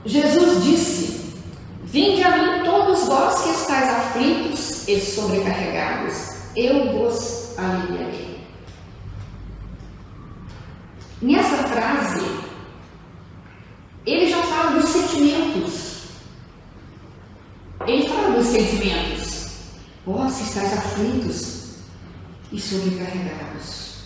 Jesus 0.05 0.63
disse: 0.63 1.33
Vinde 1.83 2.23
a 2.23 2.37
mim 2.37 2.63
todos 2.65 3.05
vós 3.05 3.43
que 3.43 3.49
estáis 3.49 3.89
aflitos 3.89 4.87
e 4.87 4.99
sobrecarregados, 4.99 6.31
eu 6.55 6.91
vos 6.91 7.57
aliviarei. 7.57 8.37
Nessa 11.21 11.63
frase, 11.63 12.25
ele 14.05 14.29
já 14.29 14.41
fala 14.43 14.79
dos 14.79 14.89
sentimentos. 14.89 15.97
Ele 17.87 18.07
fala 18.07 18.37
dos 18.37 18.47
sentimentos. 18.47 19.47
Ó, 20.05 20.29
se 20.29 20.43
estáis 20.43 20.73
aflitos 20.73 21.75
e 22.51 22.59
sobrecarregados. 22.59 23.96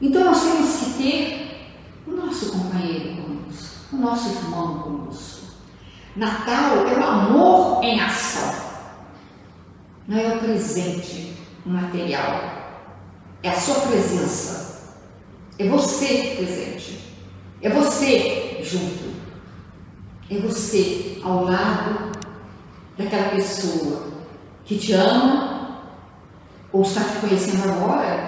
Então 0.00 0.24
nós 0.24 0.42
temos 0.42 0.76
que 0.76 1.02
ter 1.02 1.70
o 2.06 2.12
nosso 2.12 2.52
companheiro 2.52 3.22
conosco, 3.22 3.96
o 3.96 3.96
nosso 3.96 4.28
irmão 4.28 4.78
conosco. 4.80 5.38
Natal 6.14 6.86
é 6.86 6.98
o 6.98 7.04
amor 7.04 7.84
em 7.84 8.00
ação, 8.00 8.54
não 10.06 10.18
é 10.18 10.36
o 10.36 10.38
presente 10.38 11.36
material, 11.64 12.58
é 13.42 13.50
a 13.50 13.56
sua 13.60 13.76
presença. 13.86 14.68
É 15.58 15.68
você 15.68 16.34
presente. 16.36 17.16
É 17.60 17.68
você 17.68 18.60
junto. 18.62 19.16
É 20.30 20.38
você 20.38 21.20
ao 21.24 21.44
lado 21.44 22.12
daquela 22.96 23.30
pessoa 23.30 24.08
que 24.64 24.78
te 24.78 24.92
ama 24.92 25.80
ou 26.72 26.82
está 26.82 27.02
te 27.02 27.18
conhecendo 27.20 27.68
agora, 27.70 28.27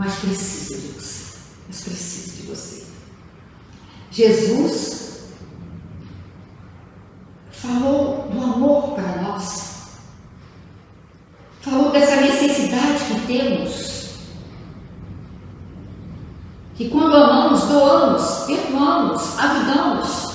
mas 0.00 0.14
precisa 0.14 0.80
de 0.80 0.88
você. 0.94 1.36
Mas 1.68 1.80
precisa 1.82 2.36
de 2.36 2.42
você. 2.48 2.86
Jesus 4.10 5.24
falou 7.52 8.30
do 8.32 8.42
amor 8.42 8.94
para 8.94 9.20
nós. 9.20 9.90
Falou 11.60 11.90
dessa 11.90 12.16
necessidade 12.16 13.04
que 13.04 13.26
temos. 13.26 14.14
Que 16.76 16.88
quando 16.88 17.14
amamos, 17.14 17.64
doamos, 17.64 18.44
perdoamos, 18.46 19.38
ajudamos. 19.38 20.30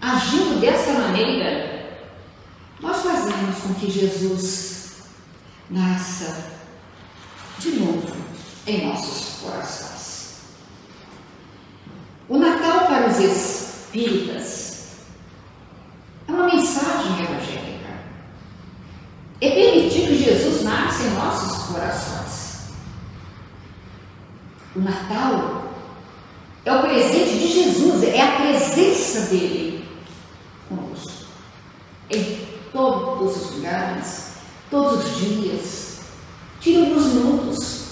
Agindo 0.00 0.60
dessa 0.60 0.94
maneira, 0.94 2.00
nós 2.80 3.02
fazemos 3.02 3.56
com 3.60 3.74
que 3.74 3.88
Jesus 3.88 4.94
nasça 5.70 6.50
de 7.62 7.78
novo 7.78 8.16
em 8.66 8.86
nossos 8.86 9.40
corações. 9.40 10.40
O 12.28 12.36
Natal 12.36 12.86
para 12.86 13.08
os 13.08 13.18
espíritas 13.18 14.86
é 16.26 16.32
uma 16.32 16.46
mensagem 16.46 17.22
evangélica. 17.22 17.92
É 19.40 19.50
permitir 19.50 20.08
que 20.08 20.24
Jesus 20.24 20.62
nasça 20.62 21.04
em 21.04 21.10
nossos 21.10 21.61
corações. 21.72 22.72
O 24.76 24.80
Natal 24.80 25.64
é 26.64 26.72
o 26.72 26.82
presente 26.82 27.38
de 27.38 27.48
Jesus, 27.48 28.02
é 28.04 28.20
a 28.20 28.36
presença 28.36 29.20
dele 29.30 29.88
conosco. 30.68 31.26
Em 32.10 32.48
todos 32.72 33.36
os 33.36 33.56
lugares, 33.56 34.32
todos 34.70 35.04
os 35.04 35.16
dias. 35.18 36.00
Tire 36.60 36.86
alguns 36.86 37.06
minutos. 37.06 37.82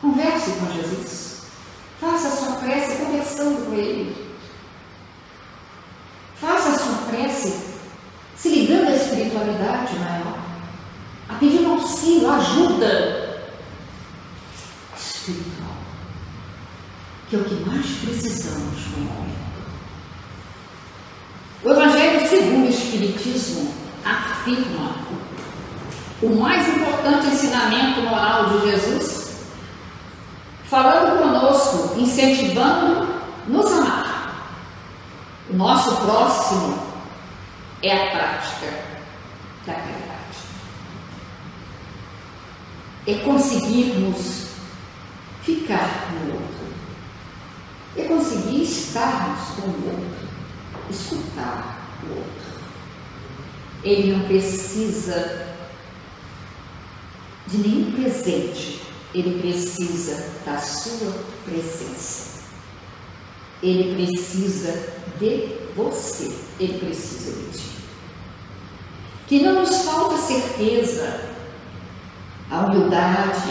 Converse 0.00 0.50
com 0.52 0.72
Jesus. 0.72 1.42
Faça 2.00 2.28
a 2.28 2.30
sua 2.30 2.52
prece 2.56 3.02
conversando 3.02 3.66
com 3.66 3.74
Ele. 3.74 4.14
Faça 6.38 6.68
a 6.70 6.78
sua 6.78 6.96
prece 7.08 7.74
se 8.36 8.48
ligando 8.50 8.88
à 8.88 8.96
espiritualidade 8.96 9.98
maior, 9.98 10.38
a 11.30 11.34
pedir 11.34 11.64
auxílio, 11.64 12.30
ajuda 12.30 13.40
espiritual, 14.94 15.76
que 17.30 17.36
é 17.36 17.38
o 17.38 17.44
que 17.44 17.54
mais 17.64 17.86
precisamos 17.86 18.86
no 18.88 19.04
momento. 19.04 19.34
O 21.62 21.70
Evangelho 21.70 22.28
segundo 22.28 22.66
o 22.66 22.68
Espiritismo 22.68 23.72
afirma 24.04 24.96
o 26.22 26.28
mais 26.36 26.68
importante 26.68 27.28
ensinamento 27.28 28.00
moral 28.02 28.50
de 28.50 28.70
Jesus, 28.70 29.36
falando 30.64 31.18
conosco, 31.18 31.98
incentivando 31.98 33.08
nos 33.46 33.72
amar. 33.72 34.04
O 35.43 35.43
nosso 35.56 35.96
próximo 35.96 36.78
é 37.82 37.92
a 37.92 38.10
prática 38.10 38.66
da 39.66 39.74
caridade. 39.74 40.14
É 43.06 43.14
conseguirmos 43.16 44.48
ficar 45.42 46.10
no 46.12 46.32
outro. 46.32 46.64
É 47.96 48.04
conseguir 48.04 48.62
estarmos 48.62 49.50
com 49.56 49.68
o 49.68 49.86
outro, 49.86 50.28
escutar 50.90 51.98
o 52.02 52.16
outro. 52.16 52.54
Ele 53.84 54.16
não 54.16 54.26
precisa 54.26 55.54
de 57.46 57.58
nenhum 57.58 57.92
presente, 57.92 58.82
ele 59.14 59.40
precisa 59.40 60.30
da 60.44 60.58
sua 60.58 61.12
presença. 61.44 62.33
Ele 63.64 63.94
precisa 63.94 64.92
de 65.18 65.56
você, 65.74 66.30
ele 66.60 66.78
precisa 66.78 67.32
de 67.32 67.58
ti. 67.58 67.70
Que 69.26 69.40
não 69.40 69.54
nos 69.54 69.84
falta 69.84 70.18
certeza, 70.18 71.30
a 72.50 72.66
humildade, 72.66 73.50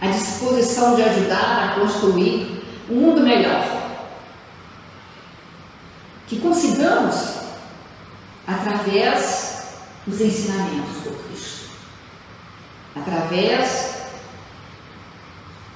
a 0.00 0.08
disposição 0.08 0.96
de 0.96 1.02
ajudar 1.02 1.76
a 1.76 1.80
construir 1.80 2.64
um 2.90 2.94
mundo 2.94 3.20
melhor. 3.20 3.64
Que 6.26 6.40
consigamos, 6.40 7.34
através 8.46 9.66
dos 10.04 10.20
ensinamentos 10.20 10.96
do 11.04 11.28
Cristo, 11.28 11.70
através 12.96 13.94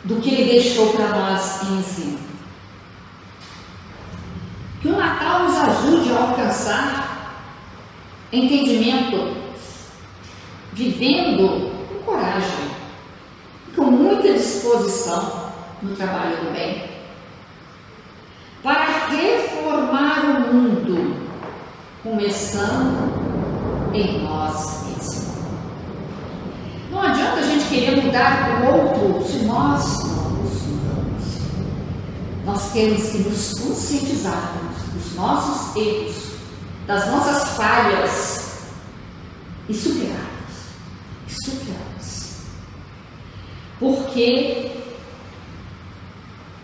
do 0.03 0.17
que 0.21 0.35
Ele 0.35 0.53
deixou 0.53 0.93
para 0.95 1.09
nós 1.11 1.63
em 1.63 1.79
ensino. 1.79 2.38
Natal 5.09 5.45
nos 5.45 5.57
ajude 5.57 6.13
a 6.13 6.21
alcançar 6.21 7.35
entendimento, 8.31 9.37
vivendo 10.75 11.73
com 11.89 12.05
coragem, 12.05 12.71
com 13.75 13.85
muita 13.85 14.35
disposição 14.35 15.51
no 15.81 15.97
trabalho 15.97 16.37
do 16.37 16.53
bem, 16.53 16.91
para 18.63 18.85
reformar 19.09 20.25
o 20.27 20.55
mundo, 20.55 21.17
começando 22.03 23.91
em 23.95 24.23
nós 24.25 24.85
mesmos. 24.89 25.29
Não 26.91 27.01
adianta 27.01 27.39
a 27.39 27.43
gente 27.43 27.67
querer 27.67 28.03
mudar 28.03 28.61
o 28.61 28.77
outro 28.77 29.27
se 29.27 29.39
nós 29.47 30.05
não 30.05 30.31
nos 30.31 30.63
mudamos. 30.67 31.39
Nós 32.45 32.73
temos 32.73 33.09
que 33.11 33.19
nos 33.19 33.59
conscientizarmos 33.59 34.78
dos 34.99 35.15
nossos 35.15 35.77
erros, 35.77 36.33
das 36.87 37.07
nossas 37.07 37.57
falhas 37.57 38.49
e 39.69 39.75
superarmos. 39.75 40.19
E 41.27 41.33
superarmos. 41.45 42.33
Porque 43.79 44.73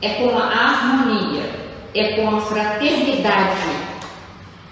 é 0.03 0.15
com 0.15 0.37
a 0.37 0.45
harmonia, 0.45 1.49
é 1.95 2.17
com 2.17 2.37
a 2.37 2.41
fraternidade 2.41 3.95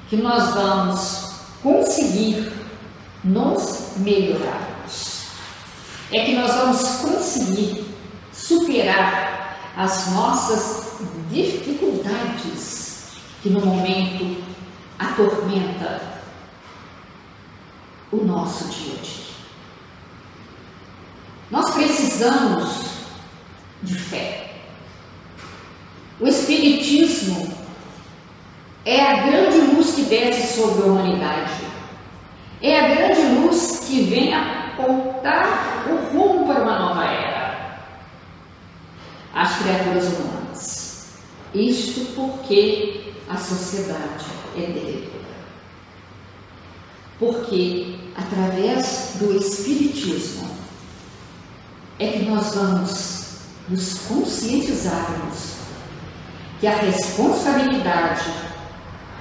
que 0.09 0.17
nós 0.17 0.55
vamos 0.55 1.31
conseguir 1.63 2.53
nos 3.23 3.93
melhorarmos. 3.99 5.27
É 6.11 6.25
que 6.25 6.35
nós 6.35 6.53
vamos 6.55 6.83
conseguir 6.97 7.87
superar 8.33 9.57
as 9.77 10.11
nossas 10.13 10.99
dificuldades 11.31 12.92
que 13.43 13.51
no 13.51 13.61
momento 13.61 14.41
atormenta 14.99 16.01
o 18.13 18.19
nosso 18.19 18.69
dia 18.69 18.95
a 18.95 19.03
dia. 19.03 19.23
Nós 21.51 21.75
precisamos 21.75 22.87
de 23.83 23.99
fé. 23.99 24.53
O 26.21 26.29
Espiritismo 26.29 27.53
é 28.85 29.01
a 29.01 29.23
grande 29.27 29.59
luz 29.59 29.95
que 29.95 30.03
desce 30.03 30.61
sobre 30.61 30.85
a 30.85 30.87
humanidade. 30.87 31.65
É 32.61 32.79
a 32.79 32.95
grande 32.95 33.23
luz 33.41 33.85
que 33.89 34.05
vem 34.05 34.33
apontar 34.33 35.85
o 35.91 36.17
rumo 36.17 36.47
para 36.47 36.63
uma 36.63 36.79
nova 36.79 37.05
era. 37.05 37.81
As 39.35 39.59
criaturas 39.59 40.13
humanas. 40.13 41.19
Isto 41.53 42.15
porque 42.15 43.02
a 43.29 43.37
sociedade 43.37 44.27
é 44.57 44.61
devedora. 44.61 45.23
Porque 47.19 47.99
através 48.17 49.13
do 49.19 49.37
Espiritismo 49.37 50.51
é 51.99 52.09
que 52.09 52.25
nós 52.25 52.55
vamos 52.55 53.23
nos 53.69 53.99
conscientizarmos 54.09 55.57
que 56.61 56.67
a 56.67 56.77
responsabilidade 56.77 58.31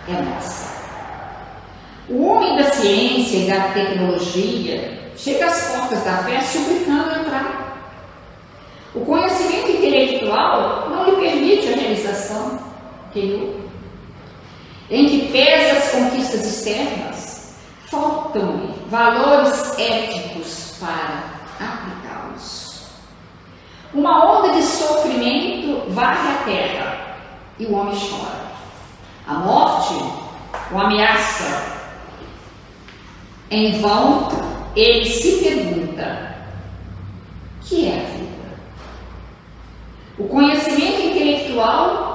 é 0.07 0.21
nossa. 0.21 0.71
O 2.09 2.23
homem 2.25 2.57
da 2.57 2.71
ciência 2.71 3.37
e 3.37 3.47
da 3.47 3.69
tecnologia 3.69 5.11
chega 5.15 5.45
às 5.45 5.71
portas 5.71 6.03
da 6.03 6.17
fé 6.23 6.41
suplicando 6.41 7.19
entrar. 7.19 7.77
O 8.93 9.05
conhecimento 9.05 9.71
intelectual 9.71 10.89
não 10.89 11.05
lhe 11.05 11.15
permite 11.21 11.69
a 11.69 11.75
realização 11.77 12.59
que 13.13 13.19
ele 13.19 13.70
em 14.91 15.07
que 15.07 15.31
pesa 15.31 15.77
as 15.77 15.91
conquistas 15.91 16.45
externas, 16.45 17.55
faltam-lhe 17.85 18.73
valores 18.89 19.79
éticos 19.79 20.75
para 20.79 21.23
aplicá-los. 21.59 22.87
Uma 23.93 24.39
onda 24.39 24.53
de 24.53 24.61
sofrimento 24.61 25.89
varre 25.91 26.29
a 26.29 26.43
terra 26.43 27.17
e 27.57 27.65
o 27.65 27.73
homem 27.73 27.97
chora. 27.97 28.51
A 29.25 29.33
morte 29.35 29.93
o 30.71 30.77
ameaça. 30.77 31.79
Em 33.49 33.79
vão 33.79 34.29
ele 34.75 35.05
se 35.05 35.43
pergunta: 35.43 36.35
que 37.61 37.87
é 37.87 37.93
a 37.93 38.17
vida? 38.17 38.31
O 40.17 40.27
conhecimento 40.27 41.01
intelectual 41.01 42.10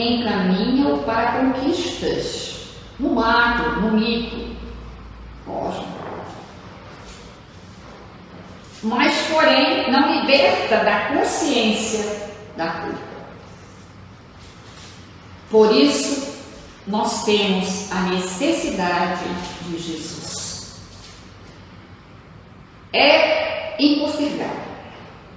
encaminha-o 0.00 1.02
para 1.02 1.32
conquistas 1.32 2.68
no 2.98 3.14
macro, 3.14 3.80
no 3.80 3.92
micro, 3.92 4.56
cosmo. 5.44 5.98
Mas, 8.82 9.14
porém, 9.28 9.90
não 9.90 10.20
liberta 10.20 10.84
da 10.84 11.08
consciência 11.08 12.30
da 12.56 12.68
culpa. 12.68 12.98
Por 15.50 15.74
isso, 15.74 16.36
nós 16.86 17.24
temos 17.24 17.90
a 17.90 18.02
necessidade 18.02 19.24
de 19.62 19.78
Jesus. 19.78 20.80
É 22.92 23.74
impostergável. 23.82 24.67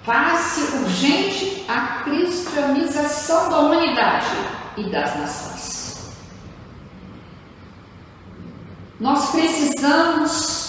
Faz-se 0.04 0.78
urgente 0.78 1.66
a 1.68 2.04
cristianização 2.04 3.50
da 3.50 3.60
humanidade 3.60 4.28
e 4.78 4.90
das 4.90 5.16
nações. 5.16 6.12
Nós 9.00 9.32
precisamos 9.32 10.62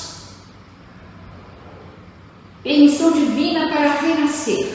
permissão 2.62 3.12
divina 3.12 3.68
para 3.68 4.00
renascer, 4.00 4.74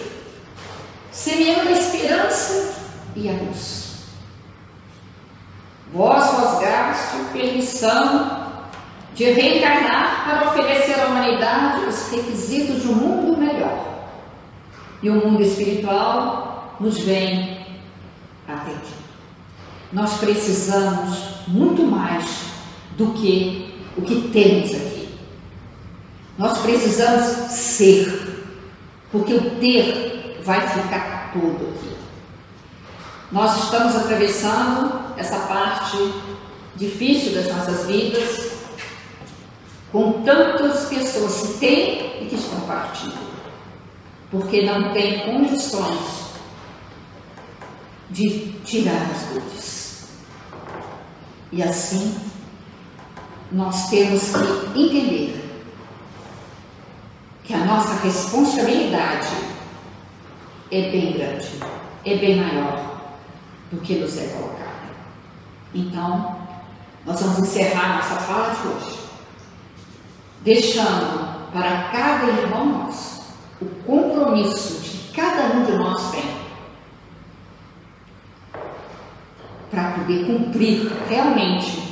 semeando 1.12 1.70
a 1.70 1.72
esperança 1.72 2.76
e 3.16 3.30
a 3.30 3.34
luz. 3.34 3.88
Vós 5.94 6.24
rasgaste 6.24 7.18
permissão 7.32 8.48
de 9.14 9.24
reencarnar 9.32 10.26
para 10.26 10.50
oferecer 10.50 11.00
à 11.00 11.06
humanidade 11.08 11.86
os 11.86 12.12
requisitos 12.12 12.82
de 12.82 12.88
um 12.90 12.96
mundo 12.96 13.38
melhor. 13.38 13.97
E 15.02 15.10
o 15.10 15.14
mundo 15.14 15.42
espiritual 15.42 16.76
nos 16.80 16.98
vem 17.00 17.66
até 18.48 18.72
aqui. 18.72 18.94
Nós 19.92 20.18
precisamos 20.18 21.18
muito 21.48 21.84
mais 21.84 22.26
do 22.98 23.14
que 23.14 23.74
o 23.96 24.02
que 24.02 24.30
temos 24.30 24.72
aqui. 24.72 25.10
Nós 26.38 26.60
precisamos 26.60 27.52
ser, 27.52 28.46
porque 29.12 29.34
o 29.34 29.60
ter 29.60 30.42
vai 30.44 30.68
ficar 30.68 31.32
tudo 31.34 31.74
aqui. 31.76 31.96
Nós 33.32 33.64
estamos 33.64 33.96
atravessando 33.96 35.16
essa 35.18 35.40
parte 35.48 35.98
difícil 36.76 37.34
das 37.34 37.48
nossas 37.48 37.88
vidas 37.88 38.52
com 39.92 40.22
tantas 40.24 40.86
pessoas 40.86 41.42
que 41.42 41.60
têm 41.60 42.24
e 42.24 42.28
que 42.30 42.36
estão 42.36 42.62
partindo, 42.62 43.18
porque 44.30 44.64
não 44.64 44.92
têm 44.94 45.20
condições 45.22 46.28
de 48.10 48.52
tirar 48.66 49.10
as 49.12 49.34
dores. 49.34 50.10
E 51.52 51.64
assim, 51.64 52.16
nós 53.52 53.90
temos 53.90 54.24
que 54.24 54.80
entender 54.80 55.44
que 57.44 57.54
a 57.54 57.66
nossa 57.66 57.94
responsabilidade 58.04 59.30
é 60.70 60.92
bem 60.92 61.14
grande, 61.14 61.50
é 62.06 62.18
bem 62.18 62.36
maior 62.36 62.98
do 63.72 63.80
que 63.80 63.96
nos 63.96 64.18
é 64.18 64.28
colocado. 64.28 64.68
Então, 65.74 66.38
nós 67.06 67.22
vamos 67.22 67.40
encerrar 67.40 67.98
nossa 67.98 68.16
fala 68.16 68.54
de 68.54 68.68
hoje, 68.68 69.00
deixando 70.42 71.52
para 71.54 71.90
cada 71.90 72.26
irmão 72.26 72.66
nosso 72.66 73.17
o 73.62 73.66
compromisso 73.86 74.82
que 74.82 75.14
cada 75.14 75.56
um 75.56 75.64
de 75.64 75.72
nós 75.74 76.12
tem 76.12 76.38
para 79.72 79.92
poder 79.92 80.26
cumprir 80.26 80.92
realmente 81.10 81.84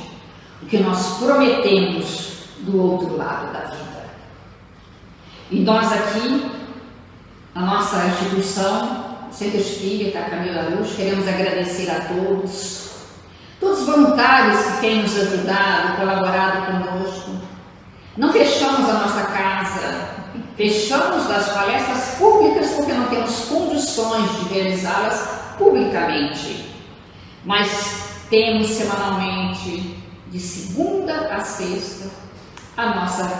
o 0.62 0.66
que 0.66 0.78
nós 0.78 1.18
prometemos 1.18 2.36
do 2.60 2.80
outro 2.80 3.16
lado 3.16 3.52
da 3.52 3.60
vida. 3.60 4.06
E 5.50 5.60
nós 5.60 5.92
aqui, 5.92 6.50
a 7.54 7.60
nossa 7.60 8.06
instituição, 8.06 9.06
Centro 9.30 9.58
Espírita 9.58 10.20
Caminho 10.22 10.54
da 10.54 10.62
Luz, 10.76 10.94
queremos 10.96 11.28
agradecer 11.28 11.90
a 11.90 12.00
todos, 12.00 12.90
todos 13.60 13.80
os 13.80 13.86
voluntários 13.86 14.60
que 14.62 14.80
têm 14.80 15.02
nos 15.02 15.16
ajudado, 15.16 15.96
colaborado 15.98 16.66
conosco. 16.66 17.30
Não 18.16 18.32
fechamos 18.32 18.88
a 18.88 18.94
nossa 18.94 19.22
casa, 19.26 20.15
fechamos 20.56 21.30
as 21.30 21.48
palestras 21.50 22.16
públicas 22.18 22.70
porque 22.70 22.92
não 22.92 23.06
temos 23.08 23.40
condições 23.40 24.30
de 24.38 24.54
realizá-las 24.54 25.28
publicamente, 25.58 26.70
mas 27.44 28.06
temos 28.30 28.68
semanalmente, 28.68 29.96
de 30.28 30.40
segunda 30.40 31.34
a 31.34 31.40
sexta, 31.40 32.06
a 32.76 32.94
nossa, 32.94 33.30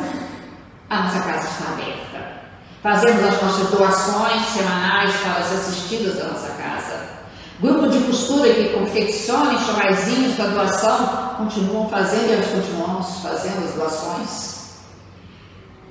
a 0.88 1.02
nossa 1.02 1.20
casa 1.20 1.48
está 1.48 1.72
aberta. 1.72 2.36
Fazemos 2.82 3.24
as 3.24 3.42
nossas 3.42 3.70
doações 3.70 4.46
semanais 4.46 5.12
para 5.16 5.40
as 5.40 5.52
assistidas 5.52 6.16
da 6.16 6.28
nossa 6.28 6.50
casa. 6.50 7.16
Grupo 7.58 7.88
de 7.88 7.98
costura 8.00 8.52
que 8.52 8.68
confecciona 8.68 9.54
enxovaizinhos 9.54 10.36
para 10.36 10.50
doação 10.50 11.34
continuam 11.38 11.88
fazendo 11.88 12.32
e 12.32 12.36
nós 12.36 12.50
continuamos 12.50 13.20
fazendo 13.22 13.64
as 13.64 13.74
doações. 13.74 14.55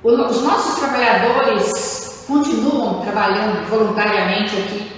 Os 0.03 0.41
nossos 0.43 0.79
trabalhadores 0.79 2.25
continuam 2.27 3.01
trabalhando 3.01 3.67
voluntariamente 3.69 4.55
aqui 4.57 4.91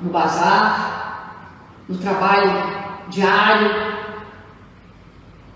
no 0.00 0.10
bazar, 0.10 1.46
no 1.88 1.96
trabalho 1.98 2.52
diário. 3.08 3.92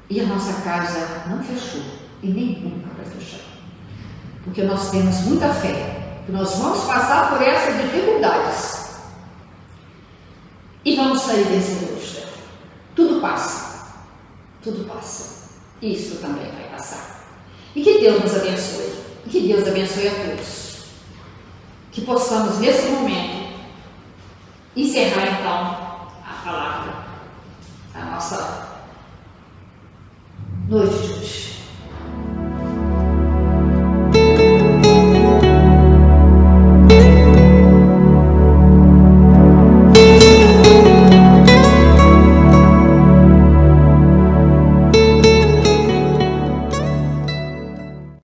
E 0.09 0.21
a 0.21 0.27
nossa 0.27 0.63
casa 0.63 1.25
não 1.27 1.43
fechou 1.43 1.83
e 2.23 2.29
nem 2.29 2.61
nunca 2.61 2.89
vai 2.97 3.05
fechar 3.07 3.57
porque 4.47 4.63
nós 4.63 4.91
temos 4.93 5.23
muita 5.23 5.53
fé 5.53 6.21
que 6.25 6.31
nós 6.31 6.57
vamos 6.57 6.85
passar 6.85 7.31
por 7.31 7.43
essas 7.43 7.83
dificuldades 7.83 8.87
e 10.85 10.95
vamos 10.95 11.21
sair 11.21 11.43
vencedores. 11.43 12.23
Tudo 12.95 13.21
passa, 13.21 13.89
tudo 14.63 14.85
passa. 14.85 15.51
Isso 15.83 16.21
também 16.21 16.51
vai 16.53 16.71
passar. 16.71 17.16
E 17.77 17.83
que 17.83 17.99
Deus 17.99 18.23
nos 18.23 18.35
abençoe. 18.35 18.91
E 19.27 19.29
que 19.29 19.41
Deus 19.49 19.69
abençoe 19.69 20.09
a 20.09 20.11
todos. 20.11 20.87
Que 21.93 22.01
possamos, 22.01 22.59
nesse 22.59 22.89
momento, 22.89 23.53
encerrar 24.75 25.27
então 25.27 26.09
a 26.27 26.43
palavra, 26.43 27.07
a 27.95 28.05
nossa 28.07 28.79
noite 30.67 30.97
de 30.97 31.13
hoje. 31.13 31.56